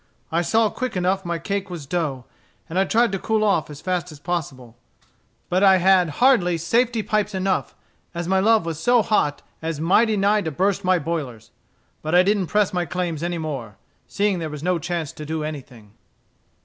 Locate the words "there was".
14.39-14.63